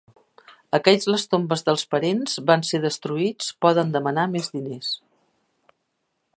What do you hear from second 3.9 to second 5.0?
demanar més diners.